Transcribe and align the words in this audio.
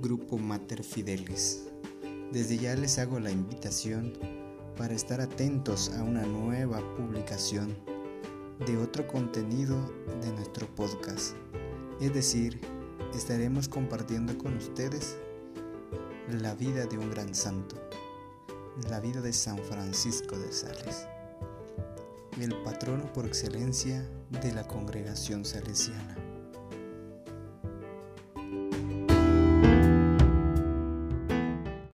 Grupo 0.00 0.38
Mater 0.38 0.84
Fidelis. 0.84 1.64
Desde 2.32 2.56
ya 2.56 2.76
les 2.76 2.98
hago 3.00 3.18
la 3.18 3.32
invitación 3.32 4.12
para 4.76 4.94
estar 4.94 5.20
atentos 5.20 5.90
a 5.98 6.04
una 6.04 6.22
nueva 6.22 6.78
publicación 6.96 7.76
de 8.64 8.76
otro 8.76 9.08
contenido 9.08 9.76
de 10.20 10.30
nuestro 10.32 10.72
podcast. 10.76 11.34
Es 12.00 12.14
decir, 12.14 12.60
estaremos 13.12 13.68
compartiendo 13.68 14.38
con 14.38 14.56
ustedes 14.56 15.16
la 16.40 16.54
vida 16.54 16.86
de 16.86 16.96
un 16.96 17.10
gran 17.10 17.34
santo, 17.34 17.74
la 18.88 19.00
vida 19.00 19.20
de 19.20 19.32
San 19.32 19.58
Francisco 19.58 20.38
de 20.38 20.52
Sales, 20.52 21.08
el 22.40 22.54
patrono 22.62 23.12
por 23.12 23.26
excelencia 23.26 24.08
de 24.42 24.52
la 24.52 24.64
congregación 24.68 25.44
salesiana. 25.44 26.27